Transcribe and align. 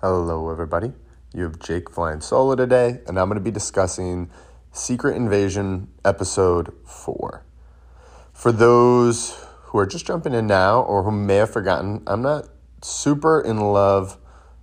Hello, 0.00 0.48
everybody. 0.48 0.92
You 1.34 1.42
have 1.42 1.58
Jake 1.58 1.90
flying 1.90 2.20
solo 2.20 2.54
today, 2.54 3.00
and 3.08 3.18
I'm 3.18 3.26
going 3.26 3.34
to 3.34 3.42
be 3.42 3.50
discussing 3.50 4.30
Secret 4.70 5.16
Invasion 5.16 5.88
Episode 6.04 6.72
4. 6.86 7.44
For 8.32 8.52
those 8.52 9.44
who 9.62 9.78
are 9.78 9.86
just 9.86 10.06
jumping 10.06 10.34
in 10.34 10.46
now 10.46 10.82
or 10.82 11.02
who 11.02 11.10
may 11.10 11.34
have 11.34 11.52
forgotten, 11.52 12.04
I'm 12.06 12.22
not 12.22 12.46
super 12.80 13.40
in 13.40 13.58
love 13.58 14.18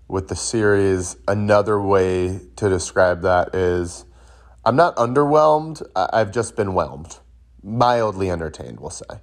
with 0.07 0.29
the 0.29 0.37
series. 0.37 1.17
Another 1.27 1.81
way 1.81 2.39
to 2.55 2.69
describe 2.69 3.21
that 3.23 3.53
is 3.53 4.05
I'm 4.63 4.77
not 4.77 4.95
underwhelmed, 4.95 5.85
I've 5.97 6.31
just 6.31 6.55
been 6.55 6.73
whelmed. 6.73 7.19
Mildly 7.61 8.29
entertained, 8.29 8.79
we'll 8.79 8.89
say. 8.89 9.19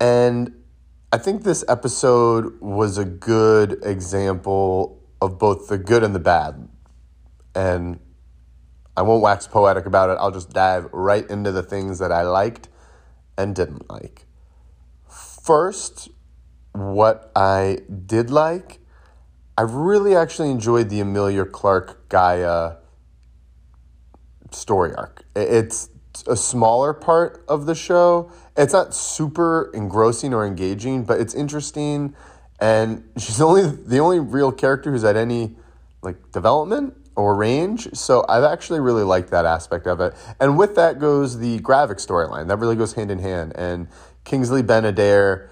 And 0.00 0.63
I 1.14 1.16
think 1.16 1.44
this 1.44 1.64
episode 1.68 2.60
was 2.60 2.98
a 2.98 3.04
good 3.04 3.78
example 3.84 5.00
of 5.20 5.38
both 5.38 5.68
the 5.68 5.78
good 5.78 6.02
and 6.02 6.12
the 6.12 6.18
bad. 6.18 6.68
And 7.54 8.00
I 8.96 9.02
won't 9.02 9.22
wax 9.22 9.46
poetic 9.46 9.86
about 9.86 10.10
it. 10.10 10.14
I'll 10.14 10.32
just 10.32 10.50
dive 10.50 10.88
right 10.92 11.24
into 11.30 11.52
the 11.52 11.62
things 11.62 12.00
that 12.00 12.10
I 12.10 12.22
liked 12.22 12.66
and 13.38 13.54
didn't 13.54 13.88
like. 13.88 14.26
First, 15.08 16.08
what 16.72 17.30
I 17.36 17.82
did 18.06 18.30
like, 18.30 18.80
I 19.56 19.62
really 19.62 20.16
actually 20.16 20.50
enjoyed 20.50 20.88
the 20.88 20.98
Emilia 20.98 21.44
Clarke 21.44 22.08
G'iah 22.08 22.78
story 24.50 24.92
arc. 24.96 25.24
It's 25.36 25.90
a 26.22 26.36
smaller 26.36 26.92
part 26.92 27.44
of 27.48 27.66
the 27.66 27.74
show. 27.74 28.30
It's 28.56 28.72
not 28.72 28.94
super 28.94 29.70
engrossing 29.74 30.32
or 30.32 30.46
engaging, 30.46 31.04
but 31.04 31.20
it's 31.20 31.34
interesting. 31.34 32.14
And 32.60 33.04
she's 33.18 33.40
only 33.40 33.68
the 33.68 33.98
only 33.98 34.20
real 34.20 34.52
character 34.52 34.90
who's 34.90 35.02
had 35.02 35.16
any 35.16 35.56
like 36.02 36.32
development 36.32 36.94
or 37.16 37.34
range. 37.34 37.88
So 37.94 38.24
I've 38.28 38.44
actually 38.44 38.80
really 38.80 39.04
liked 39.04 39.30
that 39.30 39.44
aspect 39.44 39.86
of 39.86 40.00
it. 40.00 40.14
And 40.40 40.58
with 40.58 40.74
that 40.76 40.98
goes 40.98 41.38
the 41.38 41.58
Gravik 41.60 42.04
storyline. 42.04 42.48
That 42.48 42.58
really 42.58 42.76
goes 42.76 42.94
hand 42.94 43.10
in 43.10 43.18
hand. 43.18 43.52
And 43.54 43.88
Kingsley 44.24 44.62
Ben-Adir, 44.62 45.48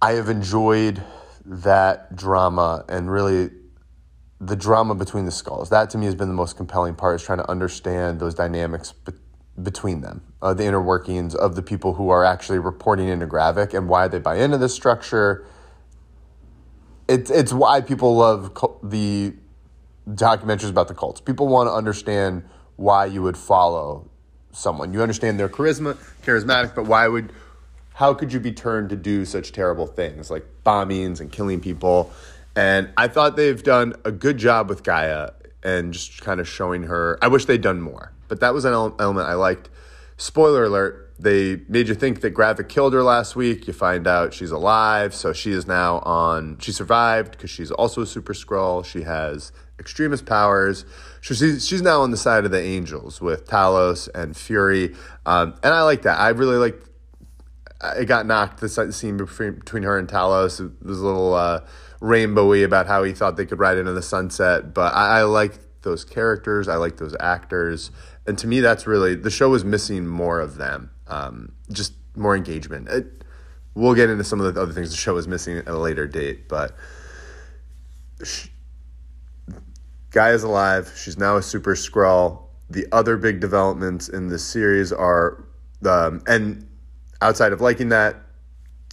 I 0.00 0.12
have 0.12 0.28
enjoyed 0.28 1.02
that 1.44 2.14
drama 2.14 2.84
and 2.88 3.10
really 3.10 3.50
the 4.40 4.56
drama 4.56 4.94
between 4.94 5.24
the 5.24 5.30
Skrulls. 5.30 5.70
That 5.70 5.90
to 5.90 5.98
me 5.98 6.06
has 6.06 6.14
been 6.14 6.28
the 6.28 6.34
most 6.34 6.56
compelling 6.56 6.94
part 6.94 7.16
is 7.16 7.22
trying 7.24 7.38
to 7.38 7.48
understand 7.50 8.18
those 8.18 8.34
dynamics 8.34 8.92
between 9.60 10.00
them, 10.00 10.22
uh, 10.40 10.54
the 10.54 10.64
inner 10.64 10.80
workings 10.80 11.34
of 11.34 11.56
the 11.56 11.62
people 11.62 11.94
who 11.94 12.08
are 12.10 12.24
actually 12.24 12.58
reporting 12.58 13.08
into 13.08 13.26
Gravik 13.26 13.74
and 13.74 13.88
why 13.88 14.08
they 14.08 14.18
buy 14.18 14.36
into 14.36 14.58
this 14.58 14.74
structure. 14.74 15.44
It's 17.08 17.30
it's 17.30 17.52
why 17.52 17.80
people 17.80 18.16
love 18.16 18.56
the 18.82 19.34
documentaries 20.08 20.70
about 20.70 20.88
the 20.88 20.94
cults. 20.94 21.20
People 21.20 21.48
want 21.48 21.68
to 21.68 21.72
understand 21.72 22.44
why 22.76 23.06
you 23.06 23.22
would 23.22 23.36
follow 23.36 24.08
someone. 24.52 24.92
You 24.92 25.02
understand 25.02 25.38
their 25.38 25.48
charisma, 25.48 25.96
charismatic, 26.24 26.74
but 26.74 26.86
why 26.86 27.08
would 27.08 27.32
how 27.94 28.14
could 28.14 28.32
you 28.32 28.40
be 28.40 28.52
turned 28.52 28.88
to 28.90 28.96
do 28.96 29.24
such 29.24 29.52
terrible 29.52 29.86
things 29.86 30.30
like 30.30 30.46
bombings 30.64 31.20
and 31.20 31.30
killing 31.30 31.60
people? 31.60 32.10
And 32.56 32.90
I 32.96 33.08
thought 33.08 33.36
they've 33.36 33.62
done 33.62 33.94
a 34.04 34.12
good 34.12 34.38
job 34.38 34.68
with 34.68 34.82
G'iah 34.82 35.32
and 35.62 35.92
just 35.92 36.20
kind 36.20 36.40
of 36.40 36.48
showing 36.48 36.84
her. 36.84 37.18
I 37.22 37.28
wish 37.28 37.44
they'd 37.44 37.60
done 37.60 37.80
more, 37.80 38.11
but 38.32 38.40
that 38.40 38.54
was 38.54 38.64
an 38.64 38.72
element 38.72 39.28
I 39.28 39.34
liked. 39.34 39.68
Spoiler 40.16 40.64
alert, 40.64 41.14
they 41.18 41.60
made 41.68 41.86
you 41.86 41.94
think 41.94 42.22
that 42.22 42.32
Gravik 42.32 42.70
killed 42.70 42.94
her 42.94 43.02
last 43.02 43.36
week. 43.36 43.66
You 43.66 43.74
find 43.74 44.06
out 44.06 44.32
she's 44.32 44.50
alive, 44.50 45.14
so 45.14 45.34
she 45.34 45.50
is 45.50 45.66
now 45.66 45.98
on. 45.98 46.56
She 46.58 46.72
survived 46.72 47.32
because 47.32 47.50
she's 47.50 47.70
also 47.70 48.00
a 48.00 48.06
super 48.06 48.32
Skrull. 48.32 48.86
She 48.86 49.02
has 49.02 49.52
Extremis 49.78 50.22
powers. 50.22 50.86
So 51.20 51.34
she's, 51.34 51.68
she's 51.68 51.82
now 51.82 52.00
on 52.00 52.10
the 52.10 52.16
side 52.16 52.46
of 52.46 52.52
the 52.52 52.62
angels 52.62 53.20
with 53.20 53.46
Talos 53.46 54.08
and 54.14 54.34
Fury. 54.34 54.94
Um, 55.26 55.52
and 55.62 55.74
I 55.74 55.82
like 55.82 56.00
that. 56.04 56.18
I 56.18 56.30
really 56.30 56.56
like. 56.56 56.82
It 57.98 58.06
got 58.06 58.24
knocked, 58.24 58.60
the 58.60 58.92
scene 58.94 59.18
between, 59.18 59.56
between 59.56 59.82
her 59.82 59.98
and 59.98 60.08
Talos. 60.08 60.58
It 60.58 60.82
was 60.82 61.00
a 61.00 61.04
little. 61.04 61.34
Uh, 61.34 61.60
rainbowy 62.00 62.64
about 62.64 62.86
how 62.88 63.04
he 63.04 63.12
thought 63.12 63.36
they 63.36 63.46
could 63.46 63.60
ride 63.60 63.78
into 63.78 63.92
the 63.92 64.02
sunset. 64.02 64.74
But 64.74 64.94
I, 64.94 65.20
I 65.20 65.22
like 65.22 65.58
those 65.82 66.04
characters. 66.04 66.68
I 66.68 66.76
like 66.76 66.96
those 66.96 67.14
actors. 67.20 67.90
And 68.26 68.38
to 68.38 68.46
me, 68.46 68.60
that's 68.60 68.86
really 68.86 69.14
the 69.14 69.30
show 69.30 69.48
was 69.50 69.64
missing 69.64 70.06
more 70.06 70.40
of 70.40 70.56
them. 70.56 70.90
Um, 71.06 71.52
just 71.70 71.94
more 72.16 72.36
engagement. 72.36 72.88
It, 72.88 73.24
we'll 73.74 73.94
get 73.94 74.10
into 74.10 74.24
some 74.24 74.40
of 74.40 74.54
the 74.54 74.60
other 74.60 74.72
things 74.72 74.90
the 74.90 74.96
show 74.96 75.14
was 75.14 75.26
missing 75.26 75.58
at 75.58 75.68
a 75.68 75.78
later 75.78 76.06
date, 76.06 76.48
but. 76.48 76.76
She, 78.24 78.50
G'iah 80.12 80.34
is 80.34 80.42
alive. 80.42 80.92
She's 80.96 81.18
now 81.18 81.36
a 81.36 81.42
super 81.42 81.74
Skrull. 81.74 82.42
The 82.70 82.86
other 82.92 83.16
big 83.16 83.40
developments 83.40 84.08
in 84.08 84.28
the 84.28 84.38
series 84.38 84.92
are, 84.92 85.44
um, 85.84 86.22
and 86.26 86.68
outside 87.20 87.52
of 87.52 87.60
liking 87.60 87.88
that, 87.90 88.16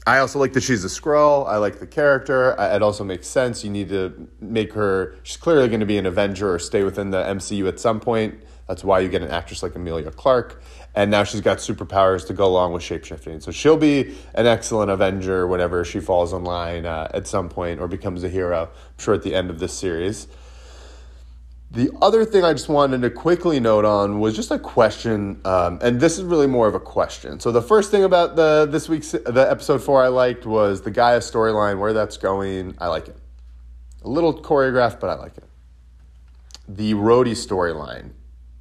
I 0.08 0.20
also 0.20 0.40
like 0.40 0.54
that 0.54 0.64
she's 0.64 0.84
a 0.86 0.88
Skrull. 0.88 1.46
I 1.48 1.58
like 1.58 1.80
the 1.80 1.88
character. 1.88 2.56
It 2.58 2.82
also 2.82 3.04
makes 3.04 3.28
sense. 3.28 3.64
You 3.64 3.70
need 3.70 3.90
to 3.90 4.30
make 4.40 4.74
her. 4.74 5.16
She's 5.24 5.38
clearly 5.38 5.68
going 5.68 5.82
to 5.82 5.86
be 5.86 5.98
an 5.98 6.06
Avenger 6.06 6.54
or 6.54 6.58
stay 6.58 6.84
within 6.84 7.12
the 7.12 7.22
MCU 7.22 7.68
at 7.68 7.80
some 7.80 8.00
point. 8.00 8.42
That's 8.70 8.84
why 8.84 9.00
you 9.00 9.10
get 9.10 9.24
an 9.24 9.32
actress 9.32 9.64
like 9.64 9.74
Emilia 9.74 10.12
Clarke. 10.12 10.62
And 10.94 11.10
now 11.10 11.24
she's 11.24 11.42
got 11.42 11.58
superpowers 11.58 12.28
to 12.28 12.34
go 12.34 12.46
along 12.46 12.74
with 12.74 12.84
shapeshifting. 12.84 13.42
So 13.42 13.52
she'll 13.52 13.78
be 13.78 14.16
an 14.36 14.46
excellent 14.46 14.92
Avenger 14.92 15.48
whenever 15.48 15.84
she 15.84 16.00
falls 16.00 16.34
in 16.34 16.44
line 16.44 16.86
uh, 16.86 17.10
at 17.12 17.26
some 17.26 17.50
point 17.50 17.80
or 17.80 17.88
becomes 17.88 18.24
a 18.24 18.30
hero. 18.30 18.66
I'm 18.66 19.00
sure 19.00 19.16
at 19.16 19.24
the 19.24 19.34
end 19.34 19.50
of 19.50 19.58
this 19.58 19.74
series. 19.74 20.28
The 21.72 21.90
other 22.00 22.26
thing 22.26 22.44
I 22.44 22.54
just 22.54 22.70
wanted 22.70 23.02
to 23.02 23.10
quickly 23.10 23.60
note 23.60 23.86
on 23.86 24.20
was 24.20 24.36
just 24.36 24.52
a 24.52 24.60
question, 24.60 25.42
um, 25.46 25.80
and 25.82 26.00
this 26.00 26.18
is 26.18 26.24
really 26.24 26.48
more 26.48 26.68
of 26.68 26.76
a 26.76 26.80
question. 26.80 27.40
So 27.40 27.52
the 27.52 27.62
first 27.62 27.92
thing 27.92 28.04
about 28.04 28.36
the 28.36 28.68
this 28.70 28.90
week's 28.90 29.12
the 29.12 29.48
episode 29.50 29.84
four 29.84 30.04
I 30.04 30.08
liked 30.08 30.48
was 30.48 30.82
the 30.82 30.92
G'iah 30.92 31.20
storyline, 31.20 31.80
where 31.80 31.94
that's 31.94 32.18
going. 32.18 32.76
I 32.80 32.88
like 32.88 33.08
it. 33.08 33.18
A 34.04 34.10
little 34.10 34.42
choreographed, 34.42 35.00
but 35.00 35.12
I 35.12 35.16
like 35.16 35.38
it. 35.38 35.44
The 36.68 36.96
Rhodey 36.96 37.34
storyline, 37.34 38.14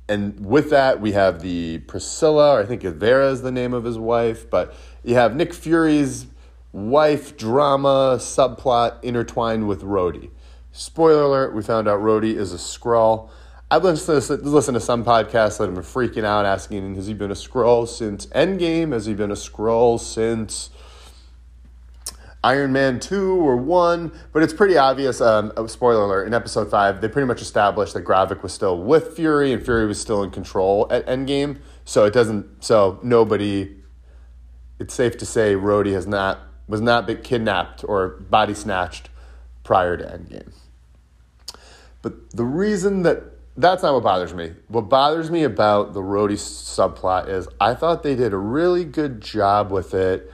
and 0.08 0.44
with 0.44 0.70
that 0.70 1.00
we 1.00 1.12
have 1.12 1.41
the 1.41 1.78
Priscilla, 1.80 2.54
or 2.54 2.60
I 2.60 2.66
think 2.66 2.82
Vera 2.82 3.30
is 3.30 3.42
the 3.42 3.52
name 3.52 3.74
of 3.74 3.84
his 3.84 3.98
wife, 3.98 4.48
but 4.48 4.74
you 5.04 5.14
have 5.14 5.36
Nick 5.36 5.52
Fury's 5.52 6.26
wife 6.72 7.36
drama 7.36 8.16
subplot 8.19 9.02
intertwined 9.02 9.69
with 9.69 9.82
Rhodey. 9.82 10.30
Spoiler 10.72 11.22
alert, 11.22 11.54
we 11.54 11.62
found 11.62 11.88
out 11.88 12.00
Rhodey 12.00 12.36
is 12.36 12.52
a 12.52 12.56
Skrull. 12.56 13.30
I've 13.70 13.84
listened 13.84 14.22
to, 14.22 14.48
listened 14.48 14.76
to 14.76 14.80
some 14.80 15.04
podcasts 15.04 15.58
that 15.58 15.66
have 15.66 15.74
been 15.74 15.82
freaking 15.82 16.25
out, 16.25 16.46
asking, 16.46 16.94
has 16.94 17.06
he 17.06 17.14
been 17.14 17.30
a 17.30 17.34
Skrull 17.34 17.86
since 17.86 18.26
Endgame? 18.26 18.92
Has 18.92 19.06
he 19.06 19.14
been 19.14 19.30
a 19.30 19.34
Skrull 19.34 20.00
since 20.00 20.70
Iron 22.44 22.72
Man 22.72 23.00
2 23.00 23.32
or 23.34 23.56
1? 23.56 24.12
But 24.32 24.43
it's 24.43 24.53
pretty 24.53 24.76
obvious, 24.76 25.21
um, 25.21 25.53
oh, 25.56 25.66
spoiler 25.66 26.04
alert, 26.04 26.26
in 26.26 26.34
episode 26.34 26.71
5, 26.71 27.00
they 27.00 27.09
pretty 27.09 27.26
much 27.26 27.43
established 27.43 27.94
that 27.94 28.04
Gravik 28.04 28.43
was 28.43 28.53
still 28.53 28.78
with 28.81 29.16
Fury 29.16 29.53
and 29.53 29.65
Fury 29.65 29.87
was 29.87 30.00
still 30.00 30.22
in 30.22 30.31
control 30.31 30.87
at 30.91 31.06
Endgame. 31.06 31.59
So 31.84 32.04
it 32.04 32.12
doesn't, 32.12 32.65
so 32.65 33.00
nobody, 33.03 33.76
it's 34.78 34.94
safe 34.94 35.16
to 35.19 35.26
say 35.26 35.54
Rhodey 35.54 35.93
has 35.93 36.06
not, 36.06 36.41
was 36.69 36.81
not 36.81 37.06
been 37.06 37.22
kidnapped 37.22 37.84
or 37.84 38.09
body 38.09 38.55
snatched 38.55 39.09
prior 39.65 39.97
to 39.97 40.05
Endgame. 40.05 40.53
But 42.03 42.31
the 42.31 42.44
reason 42.44 43.03
that 43.03 43.22
that's 43.59 43.82
not 43.82 43.93
what 43.93 44.05
bothers 44.05 44.32
me. 44.32 44.53
What 44.69 44.82
bothers 44.82 45.32
me 45.32 45.43
about 45.43 45.93
the 45.93 46.00
Rhodey 46.00 46.34
subplot 46.34 47.28
is 47.28 47.49
I 47.60 47.75
thought 47.75 48.05
they 48.05 48.15
did 48.15 48.32
a 48.32 48.37
really 48.38 48.84
good 48.84 49.20
job 49.20 49.72
with 49.72 49.94
it. 49.94 50.32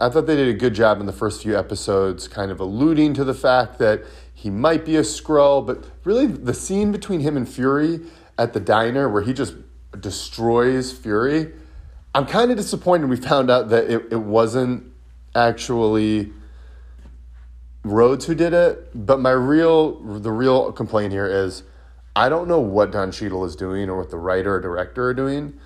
I 0.00 0.08
thought 0.08 0.26
they 0.26 0.36
did 0.36 0.48
a 0.48 0.58
good 0.58 0.74
job 0.74 0.98
in 1.00 1.06
the 1.06 1.12
first 1.12 1.42
few 1.42 1.58
episodes, 1.58 2.26
kind 2.26 2.50
of 2.50 2.58
alluding 2.58 3.14
to 3.14 3.24
the 3.24 3.34
fact 3.34 3.78
that 3.78 4.02
he 4.32 4.48
might 4.48 4.86
be 4.86 4.96
a 4.96 5.02
Skrull, 5.02 5.66
but 5.66 5.84
really 6.04 6.26
the 6.26 6.54
scene 6.54 6.90
between 6.90 7.20
him 7.20 7.36
and 7.36 7.46
Fury 7.46 8.00
at 8.38 8.54
the 8.54 8.60
diner 8.60 9.08
where 9.08 9.22
he 9.22 9.34
just 9.34 9.54
destroys 9.98 10.92
Fury, 10.92 11.52
I'm 12.14 12.26
kind 12.26 12.50
of 12.50 12.56
disappointed 12.56 13.10
we 13.10 13.16
found 13.16 13.50
out 13.50 13.68
that 13.68 13.84
it, 13.84 14.06
it 14.10 14.22
wasn't 14.22 14.90
actually 15.34 16.32
Rhodes 17.82 18.26
who 18.26 18.34
did 18.34 18.52
it, 18.52 18.90
but 18.94 19.20
my 19.20 19.30
real 19.30 20.02
the 20.20 20.32
real 20.32 20.70
complaint 20.72 21.12
here 21.12 21.26
is 21.26 21.62
I 22.14 22.28
don't 22.28 22.46
know 22.46 22.60
what 22.60 22.92
Don 22.92 23.10
Cheadle 23.10 23.44
is 23.46 23.56
doing 23.56 23.88
or 23.88 23.96
what 23.96 24.10
the 24.10 24.18
writer 24.18 24.56
or 24.56 24.60
director 24.60 25.04
are 25.04 25.14
doing. 25.14 25.58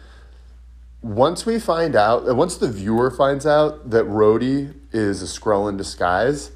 Once 1.05 1.45
we 1.45 1.59
find 1.59 1.95
out, 1.95 2.35
once 2.35 2.57
the 2.57 2.67
viewer 2.67 3.11
finds 3.11 3.45
out 3.45 3.91
that 3.91 4.07
Rhodey 4.07 4.75
is 4.91 5.23
a 5.23 5.27
Skrull 5.27 5.69
in 5.69 5.77
disguise, 5.77 6.51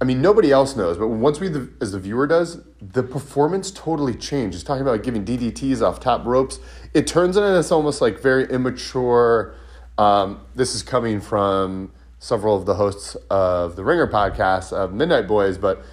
I 0.00 0.04
mean 0.04 0.22
nobody 0.22 0.50
else 0.50 0.74
knows, 0.74 0.96
but 0.96 1.08
once 1.08 1.38
we, 1.38 1.48
as 1.82 1.92
the 1.92 1.98
viewer 1.98 2.26
does, 2.26 2.62
the 2.80 3.02
performance 3.02 3.70
totally 3.70 4.14
changes. 4.14 4.64
Talking 4.64 4.80
about 4.80 5.02
giving 5.02 5.22
DDTs 5.22 5.82
off 5.82 6.00
top 6.00 6.24
ropes. 6.24 6.60
It 6.94 7.06
turns 7.06 7.36
into 7.36 7.50
this 7.50 7.70
almost 7.70 8.00
like 8.00 8.22
very 8.22 8.50
immature. 8.50 9.54
Um, 9.98 10.40
this 10.54 10.74
is 10.74 10.82
coming 10.82 11.20
from 11.20 11.92
several 12.20 12.56
of 12.56 12.64
the 12.64 12.76
hosts 12.76 13.18
of 13.28 13.76
the 13.76 13.84
Ringer 13.84 14.06
podcast 14.06 14.72
of 14.72 14.94
Midnight 14.94 15.28
Boys, 15.28 15.58
but 15.58 15.84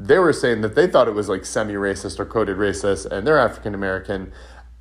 they 0.00 0.18
were 0.18 0.32
saying 0.32 0.60
that 0.62 0.74
they 0.74 0.88
thought 0.88 1.06
it 1.06 1.14
was 1.14 1.28
like 1.28 1.44
semi-racist 1.44 2.18
or 2.18 2.26
coded 2.26 2.56
racist, 2.56 3.06
and 3.06 3.24
they're 3.24 3.38
African 3.38 3.76
American. 3.76 4.32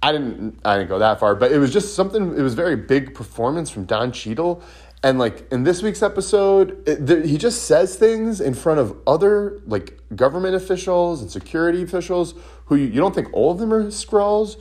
I 0.05 0.11
didn't 0.11 0.59
I 0.63 0.77
didn't 0.77 0.89
go 0.89 0.99
that 0.99 1.19
far, 1.19 1.33
but 1.33 1.51
it 1.51 1.57
was 1.57 1.73
just 1.73 1.95
something. 1.95 2.37
It 2.37 2.41
was 2.43 2.53
very 2.53 2.75
big 2.75 3.15
performance 3.15 3.71
from 3.71 3.85
Don 3.85 4.11
Cheadle, 4.11 4.61
and 5.01 5.17
like 5.17 5.51
in 5.51 5.63
this 5.63 5.81
week's 5.81 6.03
episode, 6.03 6.87
it, 6.87 7.07
the, 7.07 7.25
he 7.25 7.39
just 7.39 7.63
says 7.63 7.95
things 7.95 8.39
in 8.39 8.53
front 8.53 8.79
of 8.79 8.95
other 9.07 9.61
like 9.65 9.97
government 10.15 10.53
officials 10.53 11.23
and 11.23 11.31
security 11.31 11.81
officials 11.81 12.35
who 12.65 12.75
you, 12.75 12.85
you 12.85 12.99
don't 12.99 13.15
think 13.15 13.33
all 13.33 13.51
of 13.51 13.57
them 13.57 13.73
are 13.73 13.85
Skrulls, 13.85 14.57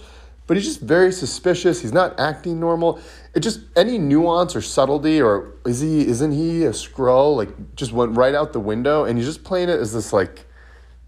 but 0.46 0.56
he's 0.56 0.64
just 0.64 0.81
very 0.81 1.12
suspicious. 1.12 1.82
He's 1.82 1.93
not 1.93 2.19
acting 2.19 2.58
normal. 2.58 2.99
It 3.35 3.41
just 3.41 3.61
any 3.76 3.99
nuance 3.99 4.56
or 4.56 4.62
subtlety 4.62 5.20
or 5.20 5.52
is 5.67 5.81
he 5.81 6.08
isn't 6.08 6.32
he 6.32 6.64
a 6.64 6.70
Skrull 6.70 7.37
like 7.37 7.75
just 7.76 7.93
went 7.93 8.17
right 8.17 8.35
out 8.35 8.55
the 8.55 8.61
window, 8.61 9.05
and 9.05 9.19
he's 9.19 9.26
just 9.26 9.44
playing 9.44 9.69
it 9.69 9.79
as 9.79 9.93
this 9.93 10.11
like. 10.11 10.46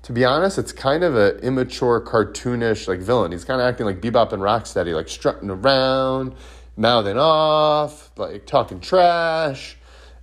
To 0.06 0.12
be 0.12 0.24
honest, 0.24 0.56
it's 0.56 0.70
kind 0.70 1.02
of 1.02 1.16
an 1.16 1.40
immature, 1.40 2.00
cartoonish 2.00 2.86
like 2.86 3.00
villain. 3.00 3.32
He's 3.32 3.44
kind 3.44 3.60
of 3.60 3.66
acting 3.66 3.86
like 3.86 4.00
Bebop 4.00 4.32
and 4.32 4.40
Rocksteady, 4.40 4.94
like 4.94 5.08
strutting 5.08 5.50
around, 5.50 6.36
mouthing 6.76 7.18
off, 7.18 8.12
like 8.16 8.46
talking 8.46 8.78
trash. 8.78 9.76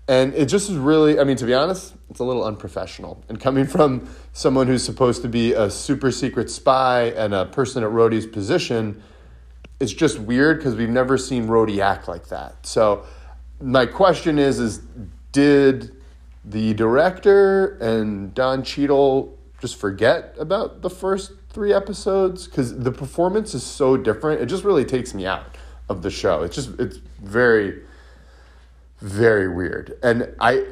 And 0.08 0.34
it 0.36 0.46
just 0.46 0.70
is 0.70 0.78
really, 0.78 1.20
I 1.20 1.26
mean, 1.26 1.36
to 1.36 1.46
be 1.46 1.54
honest, 1.54 1.96
it's 2.10 2.22
a 2.22 2.24
little 2.24 2.46
unprofessional. 2.46 3.22
And 3.28 3.42
coming 3.42 3.66
from 3.66 4.08
someone 4.32 4.68
who's 4.68 4.86
supposed 4.86 5.22
to 5.24 5.28
be 5.28 5.52
a 5.52 5.70
super 5.70 6.12
secret 6.12 6.50
spy 6.50 7.08
and 7.18 7.34
a 7.34 7.48
person 7.48 7.84
at 7.84 7.90
Rhodey's 7.90 8.26
position, 8.26 9.04
it's 9.82 9.92
just 9.92 10.18
weird 10.18 10.60
because 10.60 10.76
we've 10.76 10.88
never 10.88 11.18
seen 11.18 11.48
Rhodey 11.48 11.80
act 11.80 12.08
like 12.08 12.30
that. 12.30 12.66
So 12.66 13.04
my 13.60 13.86
question 13.86 14.40
is, 14.40 14.62
is 14.62 14.80
did 15.34 15.94
the 16.46 16.74
director 16.74 17.78
and 17.80 18.34
Don 18.34 18.64
Cheadle 18.64 19.38
just 19.64 19.78
forget 19.78 20.36
about 20.38 20.82
the 20.82 20.90
first 20.90 21.32
three 21.50 21.72
episodes? 21.72 22.48
Because 22.48 22.78
the 22.78 22.92
performance 22.92 23.54
is 23.54 23.64
so 23.64 23.96
different. 23.96 24.42
It 24.42 24.48
just 24.48 24.66
really 24.66 24.84
takes 24.84 25.14
me 25.14 25.26
out 25.26 25.46
of 25.88 26.02
the 26.02 26.12
show. 26.12 26.44
It's 26.44 26.54
just, 26.54 26.78
it's 26.82 26.98
very, 27.22 27.82
very 29.00 29.48
weird. 29.48 29.98
And 30.04 30.36
I, 30.42 30.66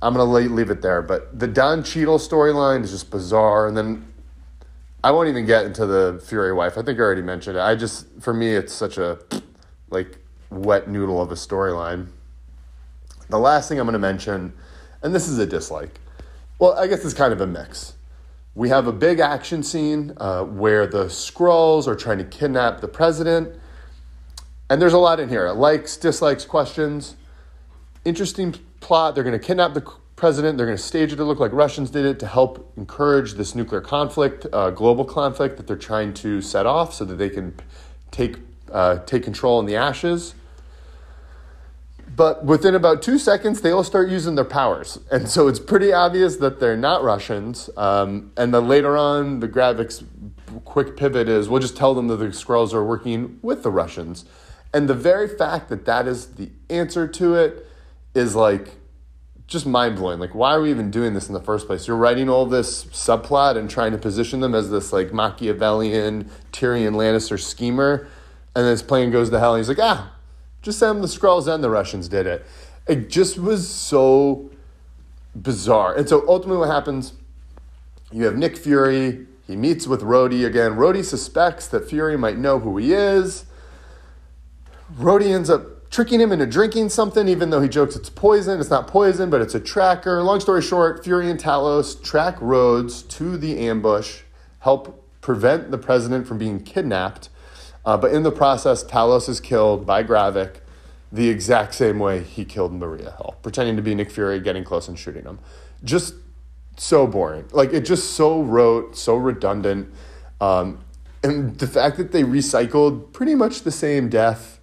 I'm 0.00 0.14
gonna 0.14 0.22
leave 0.22 0.70
it 0.70 0.80
there. 0.80 1.02
But 1.02 1.40
the 1.40 1.48
Don 1.48 1.82
Cheadle 1.82 2.18
storyline 2.18 2.84
is 2.84 2.92
just 2.92 3.10
bizarre. 3.10 3.66
And 3.66 3.76
then 3.76 4.06
I 5.02 5.10
won't 5.10 5.28
even 5.28 5.44
get 5.44 5.64
into 5.64 5.84
the 5.84 6.22
Fury 6.24 6.52
wife. 6.52 6.78
I 6.78 6.82
think 6.82 7.00
I 7.00 7.02
already 7.02 7.22
mentioned 7.22 7.56
it. 7.56 7.60
I 7.60 7.74
just, 7.74 8.06
for 8.20 8.32
me, 8.32 8.54
it's 8.54 8.72
such 8.72 8.96
a 8.96 9.18
like 9.90 10.18
wet 10.50 10.88
noodle 10.88 11.20
of 11.20 11.32
a 11.32 11.34
storyline. 11.34 12.06
The 13.28 13.40
last 13.40 13.68
thing 13.68 13.80
I'm 13.80 13.86
gonna 13.88 13.98
mention, 13.98 14.52
and 15.02 15.12
this 15.12 15.26
is 15.26 15.40
a 15.40 15.46
dislike. 15.46 15.98
Well, 16.60 16.78
I 16.78 16.86
guess 16.86 17.04
it's 17.04 17.14
kind 17.14 17.32
of 17.32 17.40
a 17.40 17.46
mix. 17.48 17.94
We 18.54 18.68
have 18.70 18.88
a 18.88 18.92
big 18.92 19.20
action 19.20 19.62
scene 19.62 20.12
uh, 20.16 20.42
where 20.42 20.86
the 20.86 21.04
Skrulls 21.04 21.86
are 21.86 21.94
trying 21.94 22.18
to 22.18 22.24
kidnap 22.24 22.80
the 22.80 22.88
president. 22.88 23.54
And 24.68 24.82
there's 24.82 24.92
a 24.92 24.98
lot 24.98 25.20
in 25.20 25.28
here 25.28 25.50
likes, 25.52 25.96
dislikes, 25.96 26.44
questions. 26.44 27.16
Interesting 28.04 28.56
plot. 28.80 29.14
They're 29.14 29.22
going 29.24 29.38
to 29.38 29.44
kidnap 29.44 29.74
the 29.74 29.88
president. 30.16 30.58
They're 30.58 30.66
going 30.66 30.76
to 30.76 30.82
stage 30.82 31.12
it 31.12 31.16
to 31.16 31.24
look 31.24 31.38
like 31.38 31.52
Russians 31.52 31.90
did 31.90 32.04
it 32.04 32.18
to 32.20 32.26
help 32.26 32.72
encourage 32.76 33.34
this 33.34 33.54
nuclear 33.54 33.80
conflict, 33.80 34.46
uh, 34.52 34.70
global 34.70 35.04
conflict 35.04 35.56
that 35.56 35.68
they're 35.68 35.76
trying 35.76 36.12
to 36.14 36.42
set 36.42 36.66
off 36.66 36.92
so 36.92 37.04
that 37.04 37.16
they 37.16 37.30
can 37.30 37.54
take, 38.10 38.38
uh, 38.72 38.98
take 39.06 39.22
control 39.22 39.60
in 39.60 39.66
the 39.66 39.76
ashes. 39.76 40.34
But 42.20 42.44
within 42.44 42.74
about 42.74 43.00
two 43.00 43.18
seconds, 43.18 43.62
they 43.62 43.70
all 43.70 43.82
start 43.82 44.10
using 44.10 44.34
their 44.34 44.44
powers. 44.44 44.98
And 45.10 45.26
so 45.26 45.48
it's 45.48 45.58
pretty 45.58 45.90
obvious 45.90 46.36
that 46.36 46.60
they're 46.60 46.76
not 46.76 47.02
Russians. 47.02 47.70
Um, 47.78 48.30
and 48.36 48.52
then 48.52 48.68
later 48.68 48.94
on, 48.94 49.40
the 49.40 49.48
Gravik's 49.48 50.04
quick 50.66 50.98
pivot 50.98 51.30
is 51.30 51.48
we'll 51.48 51.62
just 51.62 51.78
tell 51.78 51.94
them 51.94 52.08
that 52.08 52.16
the 52.16 52.26
Skrulls 52.26 52.74
are 52.74 52.84
working 52.84 53.38
with 53.40 53.62
the 53.62 53.70
Russians. 53.70 54.26
And 54.74 54.86
the 54.86 54.92
very 54.92 55.28
fact 55.28 55.70
that 55.70 55.86
that 55.86 56.06
is 56.06 56.34
the 56.34 56.50
answer 56.68 57.08
to 57.08 57.36
it 57.36 57.66
is 58.14 58.36
like 58.36 58.68
just 59.46 59.64
mind 59.64 59.96
blowing. 59.96 60.18
Like, 60.18 60.34
why 60.34 60.52
are 60.52 60.60
we 60.60 60.68
even 60.68 60.90
doing 60.90 61.14
this 61.14 61.26
in 61.26 61.32
the 61.32 61.40
first 61.40 61.66
place? 61.66 61.88
You're 61.88 61.96
writing 61.96 62.28
all 62.28 62.44
this 62.44 62.84
subplot 62.84 63.56
and 63.56 63.70
trying 63.70 63.92
to 63.92 63.98
position 63.98 64.40
them 64.40 64.54
as 64.54 64.70
this 64.70 64.92
like 64.92 65.10
Machiavellian 65.14 66.28
Tyrion 66.52 66.96
Lannister 66.96 67.40
schemer. 67.40 68.08
And 68.54 68.66
then 68.66 68.72
his 68.72 68.82
plan 68.82 69.10
goes 69.10 69.30
to 69.30 69.40
hell. 69.40 69.54
And 69.54 69.60
he's 69.60 69.70
like, 69.70 69.78
ah, 69.80 70.12
just 70.62 70.78
send 70.78 71.02
the 71.02 71.08
Skrulls 71.08 71.52
and 71.52 71.62
the 71.64 71.70
Russians 71.70 72.08
did 72.08 72.26
it. 72.26 72.44
It 72.86 73.08
just 73.08 73.38
was 73.38 73.68
so 73.68 74.50
bizarre. 75.34 75.94
And 75.96 76.08
so 76.08 76.24
ultimately, 76.28 76.58
what 76.58 76.70
happens? 76.70 77.14
You 78.12 78.24
have 78.24 78.36
Nick 78.36 78.56
Fury. 78.56 79.26
He 79.46 79.56
meets 79.56 79.86
with 79.86 80.02
Rhodey 80.02 80.44
again. 80.46 80.72
Rhodey 80.72 81.04
suspects 81.04 81.66
that 81.68 81.88
Fury 81.88 82.16
might 82.16 82.38
know 82.38 82.58
who 82.58 82.76
he 82.76 82.92
is. 82.92 83.46
Rhodey 84.96 85.34
ends 85.34 85.48
up 85.48 85.90
tricking 85.90 86.20
him 86.20 86.32
into 86.32 86.46
drinking 86.46 86.88
something, 86.88 87.28
even 87.28 87.50
though 87.50 87.60
he 87.60 87.68
jokes 87.68 87.96
it's 87.96 88.10
poison. 88.10 88.60
It's 88.60 88.70
not 88.70 88.86
poison, 88.86 89.30
but 89.30 89.40
it's 89.40 89.54
a 89.54 89.60
tracker. 89.60 90.22
Long 90.22 90.40
story 90.40 90.62
short, 90.62 91.02
Fury 91.04 91.30
and 91.30 91.38
Talos 91.38 92.00
track 92.02 92.36
Rhodes 92.40 93.02
to 93.02 93.36
the 93.36 93.58
ambush, 93.58 94.22
help 94.60 95.04
prevent 95.20 95.70
the 95.70 95.78
president 95.78 96.26
from 96.26 96.38
being 96.38 96.62
kidnapped 96.62 97.28
uh, 97.84 97.96
but 97.96 98.12
in 98.12 98.22
the 98.22 98.32
process, 98.32 98.84
Talos 98.84 99.28
is 99.28 99.40
killed 99.40 99.86
by 99.86 100.02
Gravik 100.02 100.60
the 101.12 101.28
exact 101.28 101.74
same 101.74 101.98
way 101.98 102.22
he 102.22 102.44
killed 102.44 102.72
Maria 102.72 103.10
Hill, 103.12 103.36
pretending 103.42 103.76
to 103.76 103.82
be 103.82 103.94
Nick 103.94 104.10
Fury, 104.10 104.38
getting 104.40 104.64
close 104.64 104.86
and 104.86 104.98
shooting 104.98 105.24
him. 105.24 105.38
Just 105.82 106.14
so 106.76 107.06
boring. 107.06 107.46
Like 107.52 107.72
it 107.72 107.84
just 107.84 108.12
so 108.12 108.42
rote, 108.42 108.96
so 108.96 109.16
redundant. 109.16 109.92
Um, 110.40 110.80
and 111.22 111.58
the 111.58 111.66
fact 111.66 111.96
that 111.98 112.12
they 112.12 112.22
recycled 112.22 113.12
pretty 113.12 113.34
much 113.34 113.62
the 113.62 113.70
same 113.70 114.08
death 114.08 114.60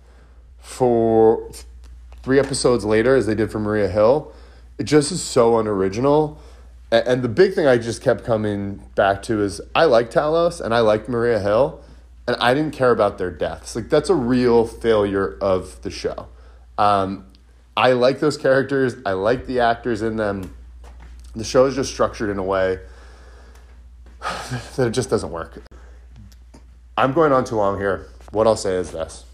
for 0.57 1.49
three 2.23 2.39
episodes 2.39 2.83
later 2.85 3.15
as 3.15 3.25
they 3.25 3.35
did 3.35 3.51
for 3.51 3.59
Maria 3.59 3.87
Hill, 3.87 4.33
it 4.77 4.83
just 4.83 5.11
is 5.11 5.21
so 5.21 5.59
unoriginal. 5.59 6.39
And 6.91 7.21
the 7.21 7.29
big 7.29 7.53
thing 7.53 7.67
I 7.67 7.77
just 7.77 8.01
kept 8.01 8.23
coming 8.23 8.81
back 8.95 9.21
to 9.23 9.41
is 9.41 9.59
I 9.75 9.85
like 9.85 10.09
Talos 10.09 10.61
and 10.61 10.73
I 10.73 10.79
like 10.79 11.09
Maria 11.09 11.39
Hill 11.39 11.81
and 12.27 12.35
I 12.38 12.53
didn't 12.53 12.74
care 12.74 12.91
about 12.91 13.18
their 13.18 13.31
deaths. 13.31 13.75
Like 13.75 13.89
that's 13.89 14.09
a 14.09 14.15
real 14.15 14.65
failure 14.65 15.38
of 15.41 15.81
the 15.81 15.89
show. 15.89 16.27
Um, 16.77 17.25
I 17.75 17.94
like 17.94 18.19
those 18.19 18.38
characters. 18.38 18.95
I 19.06 19.13
like 19.13 19.46
the 19.46 19.62
actors 19.62 20.01
in 20.01 20.17
them. 20.17 20.55
The 21.36 21.43
show 21.43 21.65
is 21.65 21.75
just 21.75 21.91
structured 21.91 22.29
in 22.29 22.38
a 22.38 22.43
way 22.43 22.79
that 24.75 24.88
it 24.88 24.91
just 24.91 25.10
doesn't 25.10 25.31
work. 25.31 25.63
I'm 26.98 27.13
going 27.13 27.31
on 27.31 27.46
too 27.46 27.55
long 27.55 27.77
here. 27.77 28.07
What 28.31 28.48
I'll 28.48 28.57
say 28.57 28.75
is 28.75 28.91
this: 28.91 29.25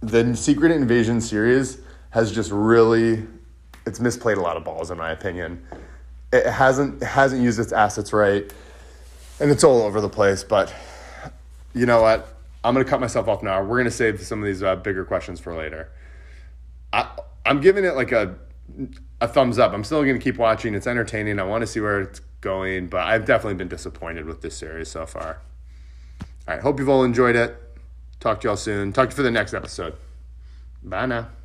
the 0.00 0.36
Secret 0.36 0.72
Invasion 0.72 1.20
series 1.20 1.78
has 2.10 2.32
just 2.32 2.50
really 2.50 3.26
it's 3.86 3.98
misplayed 3.98 4.36
a 4.36 4.40
lot 4.40 4.56
of 4.56 4.64
balls 4.64 4.90
in 4.90 4.98
my 4.98 5.10
opinion. 5.10 5.64
It 6.32 6.46
hasn't 6.46 7.02
it 7.02 7.06
hasn't 7.06 7.42
used 7.42 7.58
its 7.58 7.72
assets 7.72 8.12
right, 8.12 8.52
and 9.40 9.50
it's 9.50 9.64
all 9.64 9.82
over 9.82 10.00
the 10.00 10.08
place. 10.08 10.44
But 10.44 10.74
you 11.74 11.86
know 11.86 12.02
what? 12.02 12.36
I'm 12.62 12.74
going 12.74 12.84
to 12.84 12.90
cut 12.90 13.00
myself 13.00 13.28
off 13.28 13.42
now. 13.42 13.62
We're 13.62 13.76
going 13.76 13.84
to 13.84 13.90
save 13.90 14.20
some 14.20 14.40
of 14.40 14.46
these 14.46 14.62
uh, 14.62 14.76
bigger 14.76 15.04
questions 15.04 15.40
for 15.40 15.56
later. 15.56 15.90
I, 16.92 17.08
I'm 17.46 17.60
giving 17.60 17.84
it 17.84 17.94
like 17.94 18.12
a 18.12 18.36
a 19.20 19.28
thumbs 19.28 19.58
up. 19.58 19.72
I'm 19.72 19.84
still 19.84 20.02
going 20.02 20.18
to 20.18 20.22
keep 20.22 20.38
watching. 20.38 20.74
It's 20.74 20.86
entertaining. 20.86 21.38
I 21.38 21.44
want 21.44 21.62
to 21.62 21.66
see 21.66 21.80
where 21.80 22.00
it's 22.00 22.20
going, 22.40 22.88
but 22.88 23.06
I've 23.06 23.24
definitely 23.24 23.54
been 23.54 23.68
disappointed 23.68 24.26
with 24.26 24.40
this 24.40 24.56
series 24.56 24.88
so 24.88 25.06
far. 25.06 25.40
All 26.48 26.54
right. 26.54 26.62
Hope 26.62 26.78
you've 26.78 26.88
all 26.88 27.04
enjoyed 27.04 27.36
it. 27.36 27.56
Talk 28.18 28.40
to 28.42 28.48
y'all 28.48 28.56
soon. 28.56 28.92
Talk 28.92 29.10
to 29.10 29.12
you 29.12 29.16
for 29.16 29.22
the 29.22 29.30
next 29.30 29.54
episode. 29.54 29.94
Bye 30.82 31.06
now. 31.06 31.39